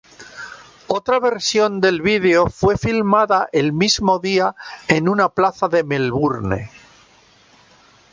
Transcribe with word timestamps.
Otra 0.87 1.19
versión 1.19 1.79
del 1.79 2.01
video 2.01 2.49
fue 2.49 2.75
filmada 2.75 3.49
el 3.51 3.71
mismo 3.71 4.17
día 4.17 4.55
en 4.87 5.07
una 5.07 5.29
plaza 5.29 5.69
de 5.69 5.83
Melbourne. 5.83 6.71